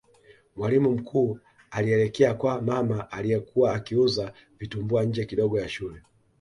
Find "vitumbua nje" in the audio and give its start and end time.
4.59-5.25